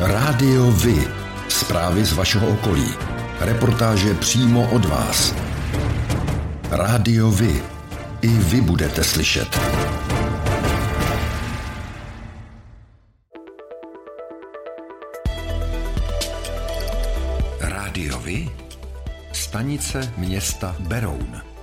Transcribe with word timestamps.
Rádio 0.00 0.70
Vy. 0.70 1.08
Zprávy 1.48 2.04
z 2.04 2.12
vašeho 2.12 2.48
okolí. 2.48 2.94
Reportáže 3.40 4.14
přímo 4.14 4.70
od 4.70 4.84
vás. 4.84 5.34
Rádio 6.70 7.30
Vy. 7.30 7.62
I 8.22 8.28
vy 8.28 8.60
budete 8.60 9.04
slyšet. 9.04 9.60
Rádio 17.60 18.18
Vy. 18.18 18.50
Stanice 19.32 20.12
města 20.16 20.76
Beroun. 20.78 21.55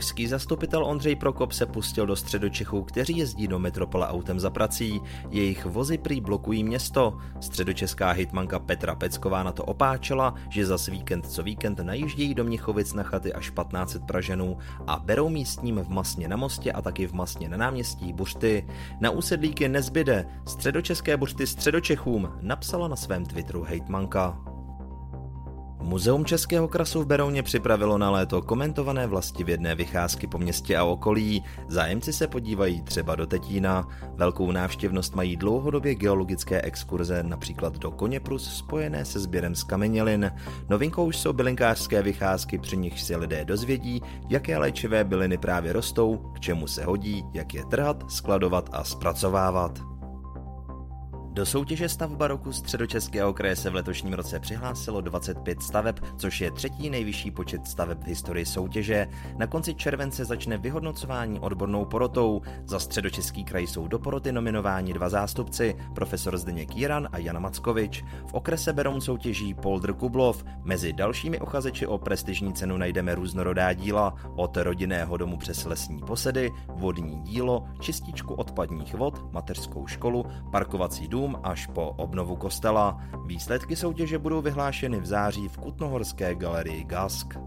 Pražský 0.00 0.26
zastupitel 0.26 0.84
Ondřej 0.84 1.16
Prokop 1.16 1.52
se 1.52 1.66
pustil 1.66 2.06
do 2.06 2.16
středočechů, 2.16 2.82
kteří 2.82 3.16
jezdí 3.16 3.48
do 3.48 3.58
metropole 3.58 4.08
autem 4.08 4.40
za 4.40 4.50
prací. 4.50 5.00
Jejich 5.30 5.66
vozy 5.66 5.98
prý 5.98 6.20
blokují 6.20 6.64
město. 6.64 7.18
Středočeská 7.40 8.10
hitmanka 8.10 8.58
Petra 8.58 8.94
Pecková 8.94 9.42
na 9.42 9.52
to 9.52 9.64
opáčela, 9.64 10.34
že 10.48 10.66
za 10.66 10.76
víkend 10.90 11.26
co 11.26 11.42
víkend 11.42 11.78
najíždějí 11.78 12.34
do 12.34 12.44
Mnichovic 12.44 12.94
na 12.94 13.02
chaty 13.02 13.32
až 13.32 13.50
1500 13.50 14.04
Praženů 14.04 14.58
a 14.86 14.98
berou 14.98 15.28
místním 15.28 15.76
v 15.76 15.88
Masně 15.88 16.28
na 16.28 16.36
mostě 16.36 16.72
a 16.72 16.82
taky 16.82 17.06
v 17.06 17.12
Masně 17.12 17.48
na 17.48 17.56
náměstí 17.56 18.12
buřty. 18.12 18.66
Na 19.00 19.10
úsedlíky 19.10 19.68
nezbyde. 19.68 20.26
Středočeské 20.46 21.16
buřty 21.16 21.46
středočechům 21.46 22.32
napsala 22.40 22.88
na 22.88 22.96
svém 22.96 23.26
Twitteru 23.26 23.62
hejtmanka. 23.62 24.38
Muzeum 25.80 26.24
Českého 26.24 26.68
krasu 26.68 27.02
v 27.02 27.06
Berouně 27.06 27.42
připravilo 27.42 27.98
na 27.98 28.10
léto 28.10 28.42
komentované 28.42 29.06
vlastivědné 29.06 29.74
vycházky 29.74 30.26
po 30.26 30.38
městě 30.38 30.76
a 30.76 30.84
okolí. 30.84 31.44
Zájemci 31.68 32.12
se 32.12 32.26
podívají 32.26 32.82
třeba 32.82 33.14
do 33.14 33.26
Tetína. 33.26 33.88
Velkou 34.14 34.52
návštěvnost 34.52 35.14
mají 35.14 35.36
dlouhodobě 35.36 35.94
geologické 35.94 36.62
exkurze, 36.62 37.22
například 37.22 37.78
do 37.78 37.90
Koněprus 37.90 38.56
spojené 38.56 39.04
se 39.04 39.20
sběrem 39.20 39.54
z 39.54 39.62
kamenělin. 39.62 40.32
Novinkou 40.68 41.04
už 41.04 41.16
jsou 41.16 41.32
bylinkářské 41.32 42.02
vycházky, 42.02 42.58
při 42.58 42.76
nich 42.76 43.00
si 43.00 43.16
lidé 43.16 43.44
dozvědí, 43.44 44.02
jaké 44.28 44.58
léčivé 44.58 45.04
byliny 45.04 45.38
právě 45.38 45.72
rostou, 45.72 46.16
k 46.16 46.40
čemu 46.40 46.66
se 46.66 46.84
hodí, 46.84 47.24
jak 47.34 47.54
je 47.54 47.64
trhat, 47.64 48.04
skladovat 48.10 48.70
a 48.72 48.84
zpracovávat. 48.84 49.99
Do 51.32 51.46
soutěže 51.46 51.88
stavba 51.88 52.28
roku 52.28 52.52
středočeského 52.52 53.32
kraje 53.34 53.56
se 53.56 53.70
v 53.70 53.74
letošním 53.74 54.12
roce 54.12 54.40
přihlásilo 54.40 55.00
25 55.00 55.62
staveb, 55.62 55.96
což 56.16 56.40
je 56.40 56.50
třetí 56.50 56.90
nejvyšší 56.90 57.30
počet 57.30 57.66
staveb 57.66 57.98
v 58.02 58.06
historii 58.06 58.46
soutěže. 58.46 59.08
Na 59.38 59.46
konci 59.46 59.74
července 59.74 60.24
začne 60.24 60.58
vyhodnocování 60.58 61.40
odbornou 61.40 61.84
porotou. 61.84 62.40
Za 62.66 62.78
středočeský 62.78 63.44
kraj 63.44 63.66
jsou 63.66 63.88
do 63.88 63.98
poroty 63.98 64.32
nominováni 64.32 64.92
dva 64.92 65.08
zástupci, 65.08 65.76
profesor 65.94 66.38
Zdeněk 66.38 66.76
Jiran 66.76 67.08
a 67.12 67.18
Jana 67.18 67.40
Mackovič. 67.40 68.04
V 68.26 68.34
okrese 68.34 68.72
Beroun 68.72 69.00
soutěží 69.00 69.54
Poldr 69.54 69.92
Kublov. 69.92 70.44
Mezi 70.64 70.92
dalšími 70.92 71.40
uchazeči 71.40 71.86
o 71.86 71.98
prestižní 71.98 72.52
cenu 72.52 72.76
najdeme 72.76 73.14
různorodá 73.14 73.72
díla, 73.72 74.14
od 74.36 74.56
rodinného 74.56 75.16
domu 75.16 75.36
přes 75.36 75.64
lesní 75.64 76.00
posedy, 76.06 76.50
vodní 76.68 77.20
dílo, 77.22 77.64
čističku 77.80 78.34
odpadních 78.34 78.94
vod, 78.94 79.32
mateřskou 79.32 79.86
školu, 79.86 80.24
parkovací 80.52 81.08
dům, 81.08 81.19
dům 81.20 81.40
až 81.42 81.66
po 81.66 81.90
obnovu 81.90 82.36
kostela. 82.36 83.00
Výsledky 83.26 83.76
soutěže 83.76 84.18
budou 84.18 84.40
vyhlášeny 84.40 85.00
v 85.00 85.06
září 85.06 85.48
v 85.48 85.58
Kutnohorské 85.58 86.34
galerii 86.34 86.84
Gask. 86.84 87.38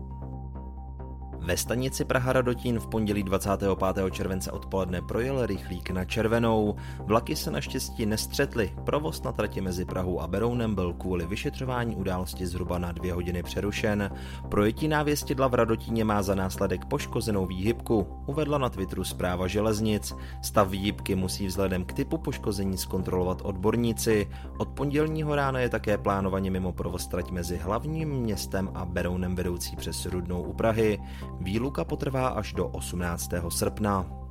Ve 1.46 1.58
stanici 1.58 2.06
Praha 2.06 2.34
Radotín 2.34 2.80
v 2.80 2.88
pondělí 2.88 3.24
25. 3.24 4.12
července 4.12 4.52
odpoledne 4.52 5.02
projel 5.02 5.46
rychlík 5.46 5.90
na 5.90 6.06
červenou. 6.06 6.76
Vlaky 7.00 7.36
se 7.36 7.52
naštěstí 7.52 8.06
nestřetly. 8.06 8.74
Provoz 8.84 9.24
na 9.24 9.32
trati 9.32 9.62
mezi 9.62 9.86
Prahou 9.86 10.20
a 10.20 10.28
Berounem 10.28 10.76
byl 10.76 10.94
kvůli 10.94 11.26
vyšetřování 11.26 11.96
události 11.96 12.48
zhruba 12.48 12.80
na 12.80 12.92
dvě 12.92 13.14
hodiny 13.14 13.44
přerušen. 13.44 14.12
Projetí 14.50 14.88
návěstidla 14.88 15.48
v 15.48 15.54
Radotíně 15.54 16.06
má 16.06 16.22
za 16.22 16.36
následek 16.36 16.86
poškozenou 16.86 17.46
výhybku, 17.46 18.08
uvedla 18.26 18.58
na 18.58 18.70
Twitteru 18.70 19.04
zpráva 19.04 19.48
železnic. 19.48 20.14
Stav 20.42 20.70
výhybky 20.70 21.16
musí 21.16 21.48
vzhledem 21.48 21.86
k 21.86 21.94
typu 21.94 22.18
poškození 22.18 22.78
zkontrolovat 22.78 23.42
odborníci. 23.42 24.28
Od 24.58 24.70
pondělního 24.70 25.36
rána 25.36 25.60
je 25.60 25.70
také 25.70 25.98
plánovaně 25.98 26.52
mimo 26.52 26.72
provoz 26.72 27.08
trať 27.08 27.32
mezi 27.32 27.58
hlavním 27.58 28.10
městem 28.10 28.70
a 28.74 28.86
Berounem 28.86 29.36
vedoucí 29.36 29.76
přes 29.76 30.06
Rudnou 30.06 30.42
u 30.42 30.54
Prahy. 30.54 31.00
Výluka 31.44 31.84
potrvá 31.84 32.28
až 32.28 32.54
do 32.54 32.68
18. 32.68 33.30
srpna. 33.50 34.23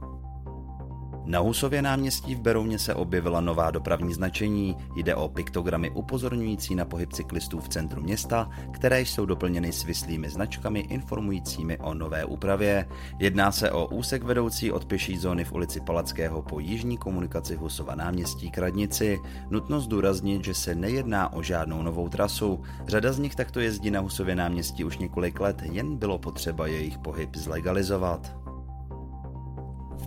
Na 1.24 1.38
Husově 1.38 1.82
náměstí 1.82 2.34
v 2.34 2.40
Berouně 2.40 2.78
se 2.78 2.94
objevila 2.94 3.40
nová 3.40 3.70
dopravní 3.70 4.14
značení. 4.14 4.76
Jde 4.96 5.14
o 5.14 5.28
piktogramy 5.28 5.90
upozorňující 5.90 6.74
na 6.74 6.84
pohyb 6.84 7.12
cyklistů 7.12 7.60
v 7.60 7.68
centru 7.68 8.02
města, 8.02 8.50
které 8.72 9.00
jsou 9.00 9.26
doplněny 9.26 9.72
svislými 9.72 10.30
značkami 10.30 10.80
informujícími 10.80 11.78
o 11.78 11.94
nové 11.94 12.24
úpravě. 12.24 12.88
Jedná 13.18 13.52
se 13.52 13.70
o 13.70 13.86
úsek 13.86 14.22
vedoucí 14.22 14.72
od 14.72 14.84
pěší 14.84 15.16
zóny 15.16 15.44
v 15.44 15.52
ulici 15.52 15.80
Palackého 15.80 16.42
po 16.42 16.60
jižní 16.60 16.96
komunikaci 16.98 17.56
Husova 17.56 17.94
náměstí 17.94 18.50
k 18.50 18.58
radnici. 18.58 19.20
Nutno 19.50 19.80
zdůraznit, 19.80 20.44
že 20.44 20.54
se 20.54 20.74
nejedná 20.74 21.32
o 21.32 21.42
žádnou 21.42 21.82
novou 21.82 22.08
trasu. 22.08 22.62
Řada 22.86 23.12
z 23.12 23.18
nich 23.18 23.34
takto 23.34 23.60
jezdí 23.60 23.90
na 23.90 24.00
Husově 24.00 24.34
náměstí 24.34 24.84
už 24.84 24.98
několik 24.98 25.40
let, 25.40 25.62
jen 25.62 25.96
bylo 25.96 26.18
potřeba 26.18 26.66
jejich 26.66 26.98
pohyb 26.98 27.36
zlegalizovat. 27.36 28.41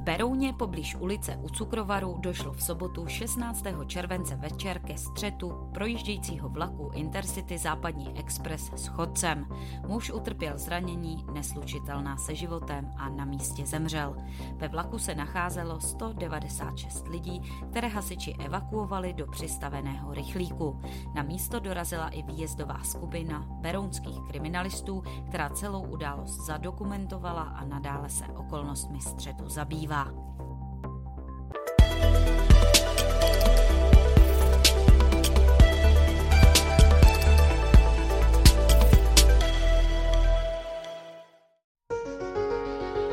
Berouně 0.05 0.53
poblíž 0.53 0.95
ulice 0.95 1.37
u 1.41 1.49
Cukrovaru 1.49 2.17
došlo 2.19 2.53
v 2.53 2.63
sobotu 2.63 3.07
16. 3.07 3.63
července 3.87 4.35
večer 4.35 4.79
ke 4.79 4.97
střetu 4.97 5.69
projíždějícího 5.73 6.49
vlaku 6.49 6.91
Intercity 6.93 7.57
Západní 7.57 8.19
Express 8.19 8.71
s 8.75 8.87
chodcem. 8.87 9.47
Muž 9.87 10.11
utrpěl 10.11 10.57
zranění 10.57 11.25
neslučitelná 11.33 12.17
se 12.17 12.35
životem 12.35 12.91
a 12.97 13.09
na 13.09 13.25
místě 13.25 13.65
zemřel. 13.65 14.15
Ve 14.55 14.67
vlaku 14.67 14.99
se 14.99 15.15
nacházelo 15.15 15.79
196 15.79 17.07
lidí, 17.07 17.41
které 17.69 17.87
hasiči 17.87 18.33
evakuovali 18.33 19.13
do 19.13 19.27
přistaveného 19.27 20.13
rychlíku. 20.13 20.81
Na 21.13 21.23
místo 21.23 21.59
dorazila 21.59 22.09
i 22.09 22.23
výjezdová 22.23 22.83
skupina 22.83 23.45
berounských 23.49 24.19
kriminalistů, 24.27 25.03
která 25.27 25.49
celou 25.49 25.81
událost 25.87 26.45
zadokumentovala 26.45 27.43
a 27.43 27.65
nadále 27.65 28.09
se 28.09 28.25
okolnostmi 28.25 29.01
střetu 29.01 29.49
zabývá 29.49 29.94
ozývá. 29.95 30.25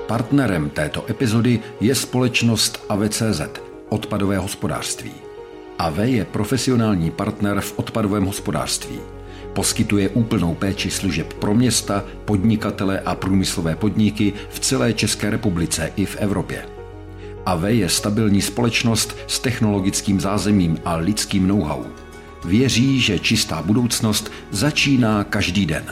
Partnerem 0.06 0.70
této 0.70 1.10
epizody 1.10 1.60
je 1.80 1.94
společnost 1.94 2.84
AVCZ, 2.88 3.40
odpadové 3.88 4.38
hospodářství. 4.38 5.12
AV 5.78 5.98
je 5.98 6.24
profesionální 6.24 7.10
partner 7.10 7.60
v 7.60 7.78
odpadovém 7.78 8.24
hospodářství. 8.24 9.00
Poskytuje 9.52 10.08
úplnou 10.08 10.54
péči 10.54 10.90
služeb 10.90 11.34
pro 11.34 11.54
města, 11.54 12.04
podnikatele 12.24 13.00
a 13.00 13.14
průmyslové 13.14 13.76
podniky 13.76 14.32
v 14.48 14.60
celé 14.60 14.92
České 14.92 15.30
republice 15.30 15.92
i 15.96 16.04
v 16.04 16.16
Evropě. 16.16 16.71
AV 17.46 17.64
je 17.64 17.88
stabilní 17.88 18.42
společnost 18.42 19.16
s 19.26 19.38
technologickým 19.38 20.20
zázemím 20.20 20.78
a 20.84 20.96
lidským 20.96 21.46
know-how. 21.48 21.84
Věří, 22.44 23.00
že 23.00 23.18
čistá 23.18 23.62
budoucnost 23.62 24.32
začíná 24.50 25.24
každý 25.24 25.66
den. 25.66 25.84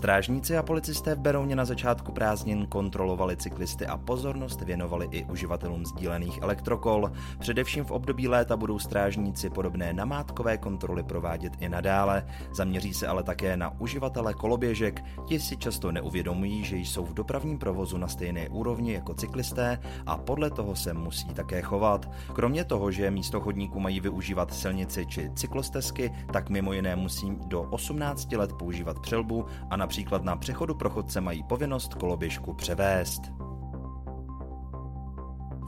Strážníci 0.00 0.56
a 0.56 0.62
policisté 0.62 1.14
v 1.14 1.18
Berouně 1.18 1.56
na 1.56 1.64
začátku 1.64 2.12
prázdnin 2.12 2.66
kontrolovali 2.66 3.36
cyklisty 3.36 3.86
a 3.86 3.98
pozornost 3.98 4.60
věnovali 4.60 5.08
i 5.10 5.24
uživatelům 5.24 5.86
sdílených 5.86 6.42
elektrokol. 6.42 7.12
Především 7.38 7.84
v 7.84 7.90
období 7.90 8.28
léta 8.28 8.56
budou 8.56 8.78
strážníci 8.78 9.50
podobné 9.50 9.92
namátkové 9.92 10.58
kontroly 10.58 11.02
provádět 11.02 11.52
i 11.60 11.68
nadále. 11.68 12.26
Zaměří 12.54 12.94
se 12.94 13.06
ale 13.06 13.22
také 13.22 13.56
na 13.56 13.80
uživatele 13.80 14.34
koloběžek. 14.34 15.04
Ti 15.26 15.40
si 15.40 15.56
často 15.56 15.92
neuvědomují, 15.92 16.64
že 16.64 16.76
jsou 16.76 17.04
v 17.04 17.14
dopravním 17.14 17.58
provozu 17.58 17.98
na 17.98 18.08
stejné 18.08 18.48
úrovni 18.48 18.92
jako 18.92 19.14
cyklisté 19.14 19.78
a 20.06 20.16
podle 20.16 20.50
toho 20.50 20.76
se 20.76 20.94
musí 20.94 21.28
také 21.28 21.62
chovat. 21.62 22.10
Kromě 22.32 22.64
toho, 22.64 22.90
že 22.90 23.10
místo 23.10 23.40
chodníků 23.40 23.80
mají 23.80 24.00
využívat 24.00 24.54
silnici 24.54 25.06
či 25.06 25.30
cyklostezky, 25.34 26.12
tak 26.32 26.50
mimo 26.50 26.72
jiné 26.72 26.96
musí 26.96 27.36
do 27.46 27.62
18 27.62 28.32
let 28.32 28.52
používat 28.52 28.98
přelbu 28.98 29.46
a 29.70 29.76
na 29.76 29.89
Například 29.90 30.24
na 30.24 30.36
přechodu 30.36 30.74
pro 30.74 30.90
chodce 30.90 31.20
mají 31.20 31.42
povinnost 31.42 31.94
koloběžku 31.94 32.52
převést. 32.54 33.22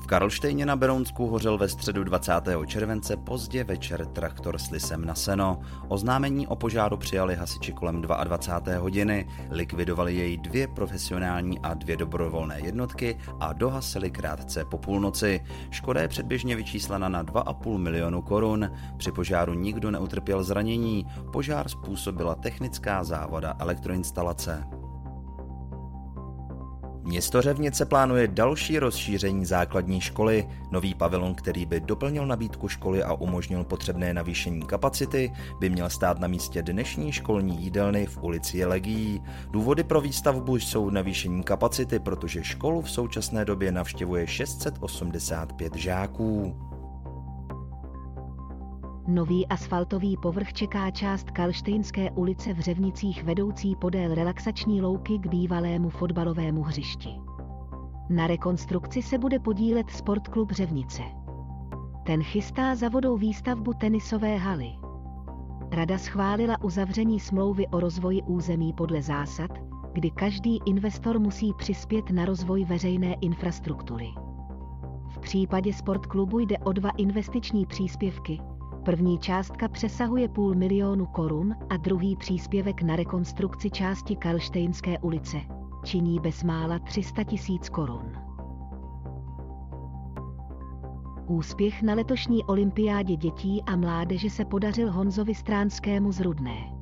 Karlštejně 0.06 0.66
na 0.66 0.76
Berounsku 0.76 1.26
hořel 1.26 1.58
ve 1.58 1.68
středu 1.68 2.04
20. 2.04 2.32
července 2.66 3.16
pozdě 3.16 3.64
večer 3.64 4.06
traktor 4.06 4.58
s 4.58 4.70
lisem 4.70 5.04
na 5.04 5.14
seno. 5.14 5.60
Oznámení 5.88 6.46
o 6.46 6.56
požáru 6.56 6.96
přijali 6.96 7.34
hasiči 7.34 7.72
kolem 7.72 8.02
22. 8.02 8.78
hodiny, 8.78 9.28
likvidovali 9.50 10.14
jej 10.14 10.36
dvě 10.36 10.68
profesionální 10.68 11.58
a 11.58 11.74
dvě 11.74 11.96
dobrovolné 11.96 12.60
jednotky 12.60 13.18
a 13.40 13.52
dohasili 13.52 14.10
krátce 14.10 14.64
po 14.64 14.78
půlnoci. 14.78 15.40
Škoda 15.70 16.02
je 16.02 16.08
předběžně 16.08 16.56
vyčíslena 16.56 17.08
na 17.08 17.24
2,5 17.24 17.78
milionu 17.78 18.22
korun. 18.22 18.70
Při 18.96 19.12
požáru 19.12 19.54
nikdo 19.54 19.90
neutrpěl 19.90 20.44
zranění. 20.44 21.06
Požár 21.32 21.68
způsobila 21.68 22.34
technická 22.34 23.04
závada 23.04 23.56
elektroinstalace. 23.58 24.81
Město 27.04 27.42
Řevnice 27.42 27.84
plánuje 27.84 28.28
další 28.28 28.78
rozšíření 28.78 29.44
základní 29.44 30.00
školy. 30.00 30.48
Nový 30.70 30.94
pavilon, 30.94 31.34
který 31.34 31.66
by 31.66 31.80
doplnil 31.80 32.26
nabídku 32.26 32.68
školy 32.68 33.02
a 33.02 33.14
umožnil 33.14 33.64
potřebné 33.64 34.14
navýšení 34.14 34.62
kapacity, 34.62 35.32
by 35.60 35.70
měl 35.70 35.90
stát 35.90 36.20
na 36.20 36.28
místě 36.28 36.62
dnešní 36.62 37.12
školní 37.12 37.62
jídelny 37.62 38.06
v 38.06 38.22
ulici 38.22 38.58
Jelegií. 38.58 39.22
Důvody 39.50 39.84
pro 39.84 40.00
výstavbu 40.00 40.56
jsou 40.56 40.90
navýšení 40.90 41.42
kapacity, 41.42 41.98
protože 41.98 42.44
školu 42.44 42.82
v 42.82 42.90
současné 42.90 43.44
době 43.44 43.72
navštěvuje 43.72 44.26
685 44.26 45.76
žáků. 45.76 46.56
Nový 49.06 49.46
asfaltový 49.46 50.16
povrch 50.16 50.52
čeká 50.52 50.90
část 50.90 51.30
Kalštejnské 51.30 52.10
ulice 52.10 52.54
v 52.54 52.60
Řevnicích 52.60 53.24
vedoucí 53.24 53.76
podél 53.76 54.14
relaxační 54.14 54.82
louky 54.82 55.18
k 55.18 55.26
bývalému 55.26 55.88
fotbalovému 55.88 56.62
hřišti. 56.62 57.08
Na 58.08 58.26
rekonstrukci 58.26 59.02
se 59.02 59.18
bude 59.18 59.38
podílet 59.38 59.90
Sportklub 59.90 60.50
Řevnice. 60.50 61.02
Ten 62.06 62.22
chystá 62.22 62.74
za 62.74 62.88
vodou 62.88 63.16
výstavbu 63.16 63.72
tenisové 63.74 64.36
haly. 64.36 64.72
Rada 65.72 65.98
schválila 65.98 66.62
uzavření 66.62 67.20
smlouvy 67.20 67.66
o 67.66 67.80
rozvoji 67.80 68.22
území 68.22 68.72
podle 68.72 69.02
zásad, 69.02 69.50
kdy 69.92 70.10
každý 70.10 70.60
investor 70.66 71.18
musí 71.18 71.52
přispět 71.58 72.10
na 72.10 72.24
rozvoj 72.24 72.64
veřejné 72.64 73.14
infrastruktury. 73.20 74.08
V 75.08 75.18
případě 75.18 75.72
sportklubu 75.72 76.38
jde 76.38 76.58
o 76.58 76.72
dva 76.72 76.90
investiční 76.90 77.66
příspěvky, 77.66 78.40
První 78.84 79.18
částka 79.18 79.68
přesahuje 79.68 80.28
půl 80.28 80.54
milionu 80.54 81.06
korun 81.06 81.54
a 81.70 81.76
druhý 81.76 82.16
příspěvek 82.16 82.82
na 82.82 82.96
rekonstrukci 82.96 83.70
části 83.70 84.16
Karlštejnské 84.16 84.98
ulice 84.98 85.36
činí 85.84 86.20
bezmála 86.20 86.78
300 86.78 87.24
tisíc 87.24 87.68
korun. 87.68 88.12
Úspěch 91.26 91.82
na 91.82 91.94
letošní 91.94 92.44
olympiádě 92.44 93.16
dětí 93.16 93.62
a 93.66 93.76
mládeže 93.76 94.30
se 94.30 94.44
podařil 94.44 94.92
Honzovi 94.92 95.34
Stránskému 95.34 96.12
z 96.12 96.20
Rudné. 96.20 96.72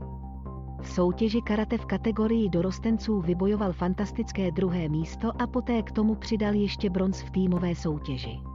V 0.80 0.88
soutěži 0.88 1.42
karate 1.42 1.78
v 1.78 1.86
kategorii 1.86 2.48
dorostenců 2.48 3.20
vybojoval 3.20 3.72
fantastické 3.72 4.50
druhé 4.50 4.88
místo 4.88 5.42
a 5.42 5.46
poté 5.46 5.82
k 5.82 5.92
tomu 5.92 6.14
přidal 6.14 6.54
ještě 6.54 6.90
bronz 6.90 7.22
v 7.22 7.30
týmové 7.30 7.74
soutěži. 7.74 8.49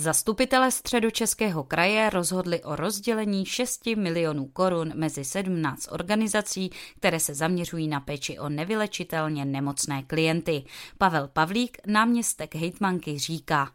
Zastupitelé 0.00 0.70
středočeského 0.70 1.64
kraje 1.64 2.10
rozhodli 2.10 2.62
o 2.62 2.76
rozdělení 2.76 3.46
6 3.46 3.86
milionů 3.86 4.46
korun 4.46 4.92
mezi 4.94 5.24
17 5.24 5.88
organizací, 5.90 6.70
které 6.96 7.20
se 7.20 7.34
zaměřují 7.34 7.88
na 7.88 8.00
péči 8.00 8.38
o 8.38 8.48
nevylečitelně 8.48 9.44
nemocné 9.44 10.02
klienty. 10.02 10.64
Pavel 10.98 11.28
Pavlík, 11.28 11.78
náměstek 11.86 12.54
hejtmanky, 12.54 13.18
říká. 13.18 13.70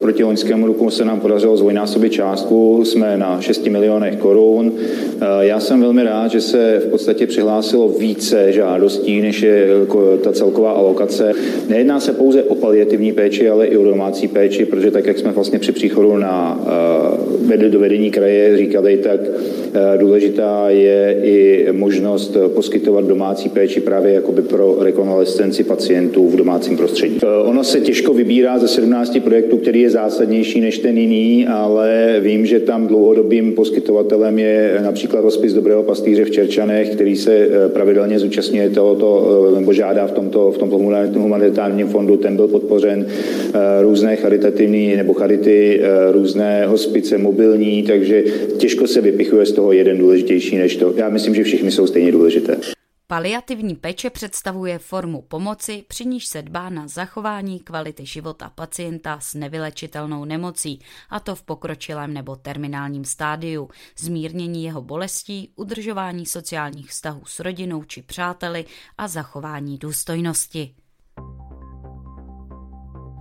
Proti 0.00 0.24
loňskému 0.24 0.66
roku 0.66 0.90
se 0.90 1.04
nám 1.04 1.20
podařilo 1.20 1.56
zvojnásobit 1.56 2.12
částku, 2.12 2.84
jsme 2.84 3.16
na 3.16 3.40
6 3.40 3.66
milionech 3.66 4.16
korun. 4.16 4.72
Eh, 4.78 5.26
já 5.40 5.60
jsem 5.60 5.80
velmi 5.80 6.04
rád, 6.04 6.28
že 6.28 6.40
se 6.40 6.82
v 6.86 6.90
podstatě 6.90 7.26
přihlásilo 7.26 7.88
více 7.88 8.52
žádostí, 8.52 9.20
než 9.20 9.42
je 9.42 9.68
ta 10.22 10.32
celková 10.32 10.72
alokace. 10.72 11.32
Nejedná 11.68 12.00
se 12.00 12.12
pouze 12.12 12.42
o 12.42 12.54
paliativní 12.54 13.12
péči, 13.12 13.50
ale 13.50 13.66
i 13.66 13.76
o 13.76 13.84
domácí 13.84 14.28
péči, 14.28 14.64
protože 14.64 14.90
tak, 14.90 15.06
jak 15.06 15.18
jsme 15.18 15.32
vlastně 15.32 15.58
při 15.58 15.72
příchodu 15.72 16.16
na 16.16 16.60
eh, 17.56 17.68
do 17.68 17.78
vedení 17.78 18.10
kraje 18.10 18.56
říkali, 18.56 18.96
tak 18.96 19.20
eh, 19.67 19.67
důležitá 19.96 20.70
je 20.70 21.16
i 21.22 21.66
možnost 21.72 22.36
poskytovat 22.54 23.04
domácí 23.04 23.48
péči 23.48 23.80
právě 23.80 24.12
jakoby 24.12 24.42
pro 24.42 24.76
rekonvalescenci 24.80 25.64
pacientů 25.64 26.28
v 26.28 26.36
domácím 26.36 26.76
prostředí. 26.76 27.18
Ono 27.44 27.64
se 27.64 27.80
těžko 27.80 28.14
vybírá 28.14 28.58
ze 28.58 28.68
17 28.68 29.18
projektů, 29.24 29.56
který 29.56 29.80
je 29.80 29.90
zásadnější 29.90 30.60
než 30.60 30.78
ten 30.78 30.98
jiný, 30.98 31.46
ale 31.46 32.16
vím, 32.20 32.46
že 32.46 32.60
tam 32.60 32.86
dlouhodobým 32.86 33.52
poskytovatelem 33.52 34.38
je 34.38 34.80
například 34.82 35.24
hospic 35.24 35.52
Dobrého 35.54 35.82
pastýře 35.82 36.24
v 36.24 36.30
Čerčanech, 36.30 36.90
který 36.90 37.16
se 37.16 37.32
eh, 37.34 37.68
pravidelně 37.68 38.18
zúčastňuje 38.18 38.70
tohoto, 38.70 39.08
eh, 39.52 39.60
nebo 39.60 39.72
žádá 39.72 40.06
v 40.06 40.12
tomto, 40.12 40.50
v 40.50 40.58
tomto 40.58 40.78
humanitárním 41.18 41.86
fondu, 41.86 42.16
ten 42.16 42.36
byl 42.36 42.48
podpořen 42.48 43.06
eh, 43.06 43.82
různé 43.82 44.16
charitativní 44.16 44.96
nebo 44.96 45.12
charity, 45.14 45.80
různé 46.12 46.66
hospice 46.66 47.18
mobilní, 47.18 47.82
takže 47.82 48.24
těžko 48.56 48.86
se 48.86 49.00
vypichuje 49.00 49.46
z 49.46 49.52
toho 49.58 49.72
jeden 49.72 49.98
důležitější 49.98 50.56
než 50.56 50.76
to. 50.76 50.92
Já 50.96 51.08
myslím, 51.08 51.34
že 51.34 51.44
všichni 51.44 51.70
jsou 51.70 51.86
stejně 51.86 52.12
důležité. 52.12 52.56
Paliativní 53.06 53.74
péče 53.74 54.10
představuje 54.10 54.78
formu 54.78 55.22
pomoci, 55.22 55.84
při 55.88 56.04
níž 56.04 56.26
se 56.26 56.42
dbá 56.42 56.70
na 56.70 56.88
zachování 56.88 57.60
kvality 57.60 58.06
života 58.06 58.52
pacienta 58.54 59.18
s 59.20 59.34
nevylečitelnou 59.34 60.24
nemocí, 60.24 60.80
a 61.10 61.20
to 61.20 61.34
v 61.34 61.42
pokročilém 61.42 62.14
nebo 62.14 62.36
terminálním 62.36 63.04
stádiu, 63.04 63.68
zmírnění 63.98 64.64
jeho 64.64 64.82
bolestí, 64.82 65.52
udržování 65.56 66.26
sociálních 66.26 66.90
vztahů 66.90 67.22
s 67.24 67.40
rodinou 67.40 67.84
či 67.84 68.02
přáteli 68.02 68.64
a 68.98 69.08
zachování 69.08 69.78
důstojnosti. 69.78 70.74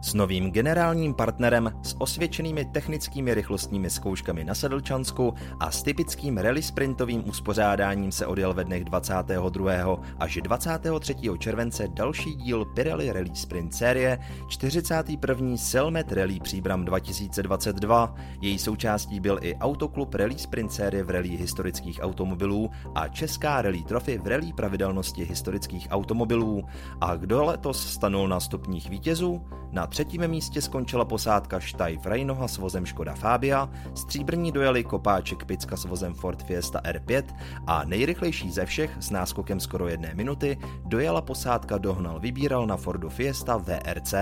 S 0.02 0.14
novým 0.14 0.52
generálním 0.52 1.14
partnerem 1.14 1.72
s 1.84 1.96
osvědčenými 2.00 2.66
technickými 2.66 3.34
rychlostními 3.34 3.90
zkouškami 3.90 4.44
na 4.44 4.56
Sedlčansku 4.56 5.34
a 5.60 5.72
s 5.72 5.84
typickým 5.84 6.38
rally 6.38 6.62
sprintovým 6.62 7.30
uspořádáním 7.30 8.12
se 8.12 8.26
odjel 8.26 8.54
ve 8.54 8.64
dnech 8.64 8.86
22. 8.86 10.00
až 10.20 10.40
23. 10.44 11.16
července 11.38 11.88
další 11.88 12.36
díl 12.36 12.66
Pirelli 12.66 13.12
Rally 13.12 13.36
Sprint 13.36 13.76
série 13.76 14.20
41. 14.48 15.58
Selmet 15.58 16.12
Rally 16.12 16.40
Příbram 16.40 16.86
2022. 16.86 18.16
Její 18.42 18.60
součástí 18.60 19.20
byl 19.20 19.40
i 19.42 19.56
Autoklub 19.56 20.16
Rally 20.16 20.38
Sprint 20.38 20.72
série 20.72 21.04
v 21.04 21.10
rally 21.10 21.30
historických 21.30 22.00
automobilů 22.02 22.70
a 22.96 23.08
Česká 23.08 23.62
rally 23.62 23.84
trofy 23.84 24.18
v 24.18 24.28
rally 24.28 24.54
pravidelnosti 24.54 25.24
historických 25.24 25.88
automobilů. 25.92 26.64
A 27.02 27.16
kdo 27.16 27.44
letos 27.44 27.94
stanul 27.94 28.28
na 28.28 28.40
stupních 28.40 28.90
vítězů? 28.90 29.42
Na 29.72 29.87
třetím 29.88 30.28
místě 30.28 30.62
skončila 30.62 31.06
posádka 31.06 31.60
Štajf 31.60 32.06
Rejnoha 32.06 32.48
s 32.48 32.58
vozem 32.58 32.86
Škoda 32.86 33.14
Fabia, 33.16 33.70
stříbrní 33.96 34.52
dojeli 34.52 34.84
Kopáček 34.84 35.46
Picka 35.46 35.78
s 35.78 35.86
vozem 35.86 36.14
Ford 36.14 36.44
Fiesta 36.44 36.82
R5 36.82 37.24
a 37.68 37.84
nejrychlejší 37.84 38.52
ze 38.52 38.66
všech 38.66 38.98
s 39.00 39.10
náskokem 39.10 39.60
skoro 39.60 39.88
jedné 39.88 40.14
minuty 40.14 40.58
dojela 40.86 41.22
posádka 41.22 41.78
Dohnal 41.78 42.20
Vybíral 42.20 42.68
na 42.68 42.78
Fordu 42.78 43.10
Fiesta 43.10 43.58
VRC. 43.58 44.14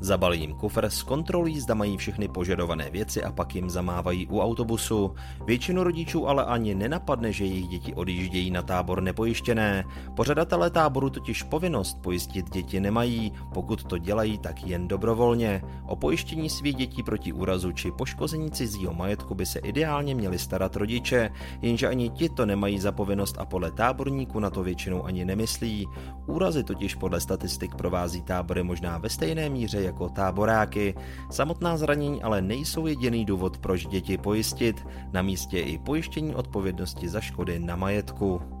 Zabalí 0.00 0.40
jim 0.40 0.54
kufr, 0.54 0.90
zkontrolují, 0.90 1.60
zda 1.60 1.74
mají 1.74 1.96
všechny 1.96 2.28
požadované 2.28 2.90
věci 2.90 3.24
a 3.24 3.32
pak 3.32 3.54
jim 3.54 3.70
zamávají 3.70 4.26
u 4.26 4.40
autobusu. 4.40 5.14
Většinu 5.46 5.82
rodičů 5.82 6.28
ale 6.28 6.44
ani 6.44 6.74
nenapadne, 6.74 7.32
že 7.32 7.44
jejich 7.44 7.68
děti 7.68 7.94
odjíždějí 7.94 8.50
na 8.50 8.62
tábor 8.62 9.02
nepojištěné. 9.02 9.84
Pořadatelé 10.16 10.70
táboru 10.70 11.10
totiž 11.10 11.42
povinnost 11.42 11.98
pojistit 12.02 12.50
děti 12.50 12.80
nemají, 12.80 13.32
pokud 13.54 13.84
to 13.84 13.98
dělají, 13.98 14.38
tak 14.38 14.66
jen 14.66 14.88
dobrovolně. 14.88 15.62
O 15.86 15.96
pojištění 15.96 16.50
svých 16.50 16.76
dětí 16.76 17.02
proti 17.02 17.32
úrazu 17.32 17.72
či 17.72 17.90
poškození 17.90 18.50
cizího 18.50 18.94
majetku 18.94 19.34
by 19.34 19.46
se 19.46 19.58
ideálně 19.58 20.14
měli 20.14 20.38
starat 20.38 20.76
rodiče, 20.76 21.30
jenže 21.62 21.88
ani 21.88 22.10
ti 22.10 22.28
to 22.28 22.46
nemají 22.46 22.78
za 22.78 22.92
povinnost 22.92 23.36
a 23.38 23.44
podle 23.44 23.70
táborníků 23.70 24.40
na 24.40 24.50
to 24.50 24.62
většinou 24.62 25.04
ani 25.04 25.24
nemyslí. 25.24 25.86
Úrazy 26.26 26.64
totiž 26.64 26.94
podle 26.94 27.20
statistik 27.20 27.74
provází 27.74 28.22
tábory 28.22 28.62
možná 28.62 28.98
ve 28.98 29.08
stejné 29.08 29.48
míře 29.48 29.87
jako 29.88 30.08
táboráky. 30.08 30.94
Samotná 31.30 31.76
zranění 31.76 32.22
ale 32.22 32.42
nejsou 32.42 32.86
jediný 32.86 33.24
důvod, 33.24 33.58
proč 33.58 33.86
děti 33.86 34.18
pojistit, 34.18 34.86
na 35.12 35.22
místě 35.22 35.60
i 35.60 35.78
pojištění 35.78 36.34
odpovědnosti 36.34 37.08
za 37.08 37.20
škody 37.20 37.58
na 37.58 37.76
majetku 37.76 38.57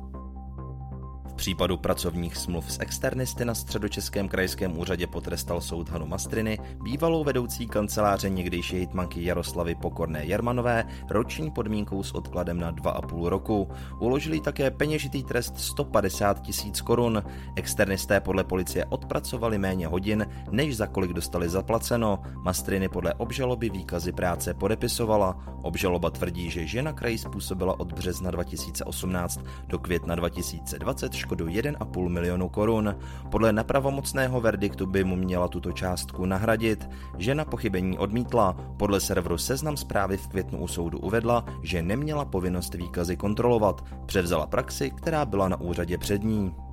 případu 1.38 1.76
pracovních 1.76 2.36
smluv 2.36 2.72
s 2.72 2.80
externisty 2.80 3.44
na 3.44 3.54
středočeském 3.54 4.28
krajském 4.28 4.78
úřadě 4.78 5.06
potrestal 5.06 5.60
soud 5.60 5.88
Hanu 5.88 6.06
Mastriny, 6.06 6.58
bývalou 6.82 7.24
vedoucí 7.24 7.66
kanceláře 7.66 8.30
někdejší 8.30 8.76
hitmanky 8.76 9.24
Jaroslavy 9.24 9.74
Pokorné 9.74 10.24
Jermanové, 10.24 10.84
roční 11.10 11.50
podmínkou 11.50 12.02
s 12.02 12.12
odkladem 12.12 12.60
na 12.60 12.72
2,5 12.72 13.26
roku. 13.26 13.68
Uložili 14.00 14.40
také 14.40 14.70
peněžitý 14.70 15.22
trest 15.22 15.58
150 15.58 16.42
tisíc 16.42 16.80
korun. 16.80 17.22
Externisté 17.56 18.20
podle 18.20 18.44
policie 18.44 18.84
odpracovali 18.84 19.58
méně 19.58 19.86
hodin, 19.86 20.26
než 20.50 20.76
za 20.76 20.86
kolik 20.86 21.12
dostali 21.12 21.48
zaplaceno. 21.48 22.18
Mastriny 22.44 22.88
podle 22.88 23.14
obžaloby 23.14 23.70
výkazy 23.70 24.12
práce 24.12 24.54
podepisovala. 24.54 25.38
Obžaloba 25.62 26.10
tvrdí, 26.10 26.50
že 26.50 26.66
žena 26.66 26.92
kraji 26.92 27.18
způsobila 27.18 27.80
od 27.80 27.92
března 27.92 28.30
2018 28.30 29.40
do 29.66 29.78
května 29.78 30.14
2020 30.14 31.14
škodu 31.28 31.44
1,5 31.44 32.08
milionu 32.08 32.48
korun. 32.48 32.96
Podle 33.28 33.52
nepravomocného 33.52 34.40
verdiktu 34.40 34.86
by 34.88 35.04
mu 35.04 35.16
měla 35.16 35.48
tuto 35.48 35.72
částku 35.72 36.24
nahradit. 36.24 36.88
Žena 37.20 37.44
pochybení 37.44 37.98
odmítla. 37.98 38.56
Podle 38.80 39.00
serveru 39.00 39.38
Seznam 39.38 39.76
zprávy 39.76 40.16
v 40.16 40.28
květnu 40.28 40.64
u 40.64 40.68
soudu 40.68 40.98
uvedla, 40.98 41.44
že 41.62 41.82
neměla 41.82 42.24
povinnost 42.24 42.74
výkazy 42.74 43.16
kontrolovat. 43.16 43.84
Převzala 44.06 44.46
praxi, 44.46 44.90
která 44.90 45.24
byla 45.28 45.48
na 45.48 45.60
úřadě 45.60 45.98
před 45.98 46.24
ní. 46.24 46.67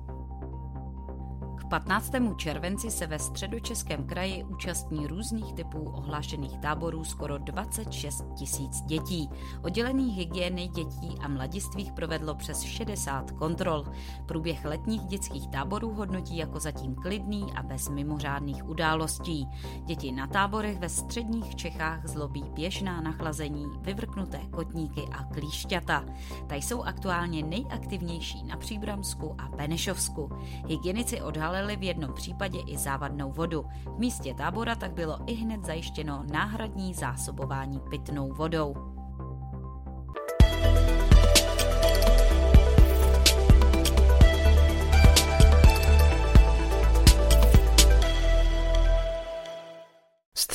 15. 1.70 2.12
červenci 2.36 2.90
se 2.90 3.06
ve 3.06 3.18
středočeském 3.18 4.06
kraji 4.06 4.44
účastní 4.44 5.06
různých 5.06 5.54
typů 5.54 5.90
ohlášených 5.94 6.58
táborů 6.58 7.04
skoro 7.04 7.38
26 7.38 8.24
tisíc 8.38 8.80
dětí. 8.80 9.28
Oddělení 9.62 10.12
hygieny 10.12 10.68
dětí 10.68 11.18
a 11.20 11.28
mladistvých 11.28 11.92
provedlo 11.92 12.34
přes 12.34 12.60
60 12.60 13.30
kontrol. 13.30 13.84
Průběh 14.26 14.64
letních 14.64 15.02
dětských 15.02 15.48
táborů 15.48 15.94
hodnotí 15.94 16.36
jako 16.36 16.60
zatím 16.60 16.94
klidný 16.94 17.52
a 17.56 17.62
bez 17.62 17.88
mimořádných 17.88 18.68
událostí. 18.68 19.48
Děti 19.84 20.12
na 20.12 20.26
táborech 20.26 20.78
ve 20.78 20.88
středních 20.88 21.56
Čechách 21.56 22.06
zlobí 22.06 22.44
běžná 22.54 23.00
nachlazení, 23.00 23.66
vyvrknuté 23.80 24.40
kotníky 24.50 25.02
a 25.12 25.24
klíšťata. 25.24 26.04
Ta 26.46 26.54
jsou 26.54 26.82
aktuálně 26.82 27.42
nejaktivnější 27.42 28.44
na 28.44 28.56
Příbramsku 28.56 29.34
a 29.38 29.48
Benešovsku. 29.48 30.30
Hygienici 30.66 31.20
odhalili 31.22 31.55
odhalili 31.56 31.76
v 31.76 31.82
jednom 31.82 32.12
případě 32.12 32.58
i 32.66 32.76
závadnou 32.76 33.32
vodu. 33.32 33.64
V 33.96 33.98
místě 33.98 34.34
tábora 34.34 34.74
tak 34.74 34.92
bylo 34.92 35.18
i 35.26 35.34
hned 35.34 35.64
zajištěno 35.64 36.24
náhradní 36.32 36.94
zásobování 36.94 37.80
pitnou 37.90 38.32
vodou. 38.32 38.95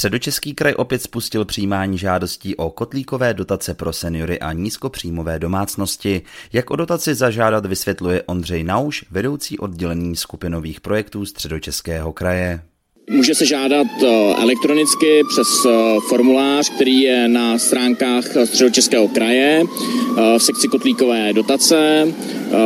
Středočeský 0.01 0.53
kraj 0.53 0.73
opět 0.77 1.01
spustil 1.01 1.45
přijímání 1.45 1.97
žádostí 1.97 2.55
o 2.55 2.69
kotlíkové 2.69 3.33
dotace 3.33 3.73
pro 3.73 3.93
seniory 3.93 4.39
a 4.39 4.53
nízkopříjmové 4.53 5.39
domácnosti. 5.39 6.21
Jak 6.53 6.71
o 6.71 6.75
dotaci 6.75 7.15
zažádat 7.15 7.65
vysvětluje 7.65 8.23
Ondřej 8.23 8.63
Nauš, 8.63 9.05
vedoucí 9.11 9.59
oddělení 9.59 10.15
skupinových 10.15 10.81
projektů 10.81 11.25
Středočeského 11.25 12.13
kraje. 12.13 12.61
Může 13.09 13.35
se 13.35 13.45
žádat 13.45 13.87
eh, 14.03 14.33
elektronicky 14.41 15.21
přes 15.29 15.65
eh, 15.65 15.69
formulář, 16.09 16.69
který 16.69 17.01
je 17.01 17.27
na 17.27 17.59
stránkách 17.59 18.25
Středočeského 18.45 19.07
kraje 19.07 19.63
eh, 19.63 20.39
v 20.39 20.43
sekci 20.43 20.67
kotlíkové 20.67 21.33
dotace. 21.33 22.07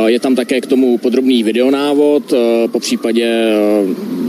Je 0.06 0.20
tam 0.20 0.34
také 0.34 0.60
k 0.60 0.66
tomu 0.66 0.98
podrobný 0.98 1.42
videonávod, 1.42 2.34
po 2.72 2.80
případě 2.80 3.52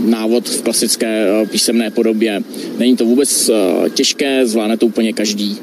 návod 0.07 0.49
v 0.49 0.61
klasické 0.61 1.27
písemné 1.51 1.91
podobě. 1.91 2.43
Není 2.79 2.97
to 2.97 3.05
vůbec 3.05 3.51
těžké, 3.93 4.45
zvládne 4.45 4.77
to 4.77 4.85
úplně 4.85 5.13
každý. 5.13 5.57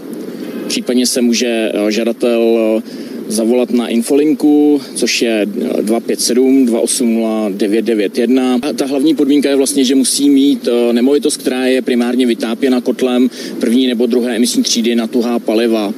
Případně 0.69 1.07
se 1.07 1.21
může 1.21 1.73
žadatel 1.89 2.83
zavolat 3.29 3.71
na 3.71 3.89
infolinku, 3.89 4.81
což 4.95 5.23
je 5.23 5.47
257 5.47 6.67
280 6.67 7.53
991. 7.53 8.59
A 8.63 8.73
ta 8.73 8.87
hlavní 8.87 9.15
podmínka 9.15 9.51
je 9.51 9.57
vlastně, 9.57 9.85
že 9.85 9.95
musí 9.95 10.31
mít 10.31 10.69
eh, 10.69 10.93
nemovitost, 10.93 11.37
která 11.37 11.67
je 11.67 11.83
primárně 11.83 12.27
vytápěna 12.27 12.81
kotlem 12.81 13.31
první 13.61 13.87
nebo 13.87 14.07
druhé 14.07 14.37
emisní 14.37 14.63
třídy 14.63 14.95
na 14.95 15.07
tuhá 15.07 15.39
paliva. 15.39 15.93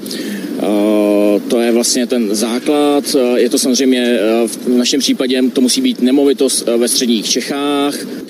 Eh, 0.59 0.63
to 1.49 1.61
je 1.61 1.73
vlastně 1.73 2.07
ten 2.07 2.35
základ. 2.35 3.17
Eh, 3.19 3.41
je 3.41 3.51
to 3.51 3.59
samozřejmě 3.59 4.19
v 4.47 4.77
našem 4.77 5.01
případě, 5.01 5.43
to 5.53 5.61
musí 5.61 5.81
být 5.81 6.03
nemovitost 6.03 6.69
ve 6.77 6.89
středních 6.89 7.27
Čechách. 7.27 8.26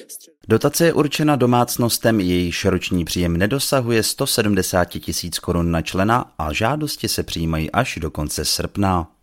Dotace 0.49 0.85
je 0.85 0.93
určena 0.93 1.37
domácnostem, 1.37 2.21
jejíž 2.21 2.65
roční 2.65 3.05
příjem 3.05 3.37
nedosahuje 3.37 4.03
170 4.03 4.85
tisíc 4.85 5.39
korun 5.39 5.71
na 5.71 5.83
člena 5.83 6.33
a 6.39 6.53
žádosti 6.53 7.09
se 7.09 7.23
přijímají 7.23 7.71
až 7.71 7.99
do 8.01 8.11
konce 8.11 8.45
srpna. 8.45 9.16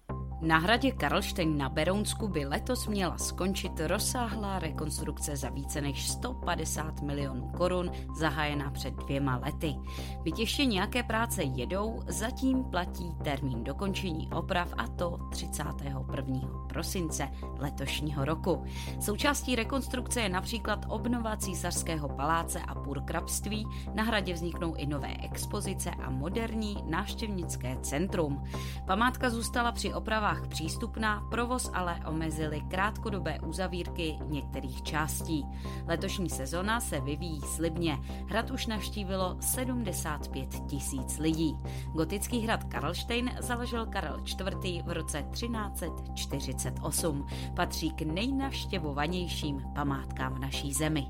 Na 0.43 0.57
hradě 0.57 0.91
Karlštejn 0.91 1.57
na 1.57 1.69
Berounsku 1.69 2.27
by 2.27 2.45
letos 2.45 2.87
měla 2.87 3.17
skončit 3.17 3.71
rozsáhlá 3.79 4.59
rekonstrukce 4.59 5.35
za 5.35 5.49
více 5.49 5.81
než 5.81 6.09
150 6.09 7.01
milionů 7.01 7.51
korun, 7.57 7.91
zahájená 8.17 8.71
před 8.71 8.93
dvěma 8.93 9.37
lety. 9.45 9.75
Byť 10.23 10.39
ještě 10.39 10.65
nějaké 10.65 11.03
práce 11.03 11.43
jedou, 11.43 12.03
zatím 12.07 12.63
platí 12.63 13.15
termín 13.23 13.63
dokončení 13.63 14.29
oprav 14.31 14.73
a 14.77 14.87
to 14.87 15.17
31. 15.31 16.41
prosince 16.69 17.29
letošního 17.59 18.25
roku. 18.25 18.63
Součástí 18.99 19.55
rekonstrukce 19.55 20.21
je 20.21 20.29
například 20.29 20.85
obnova 20.89 21.37
císařského 21.37 22.09
paláce 22.09 22.59
a 22.59 22.75
purkrabství, 22.75 23.67
na 23.93 24.03
hradě 24.03 24.33
vzniknou 24.33 24.75
i 24.75 24.85
nové 24.85 25.15
expozice 25.21 25.91
a 25.91 26.09
moderní 26.09 26.83
návštěvnické 26.85 27.77
centrum. 27.81 28.43
Památka 28.85 29.29
zůstala 29.29 29.71
při 29.71 29.93
opravách 29.93 30.32
školách 30.33 30.47
přístupná, 30.47 31.27
provoz 31.29 31.71
ale 31.73 31.99
omezily 32.07 32.61
krátkodobé 32.61 33.39
uzavírky 33.39 34.15
některých 34.25 34.81
částí. 34.81 35.45
Letošní 35.87 36.29
sezona 36.29 36.79
se 36.79 36.99
vyvíjí 37.01 37.41
slibně. 37.41 37.97
Hrad 38.29 38.51
už 38.51 38.67
navštívilo 38.67 39.37
75 39.39 40.49
tisíc 40.67 41.19
lidí. 41.19 41.57
Gotický 41.93 42.39
hrad 42.39 42.63
Karlštejn 42.63 43.31
založil 43.39 43.85
Karel 43.85 44.23
IV. 44.25 44.83
v 44.85 44.91
roce 44.91 45.23
1348. 45.31 47.27
Patří 47.55 47.91
k 47.91 48.01
nejnavštěvovanějším 48.01 49.61
památkám 49.75 50.33
v 50.33 50.39
naší 50.39 50.73
zemi. 50.73 51.07